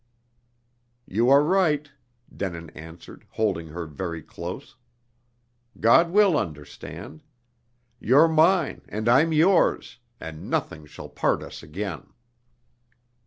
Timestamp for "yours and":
9.31-10.49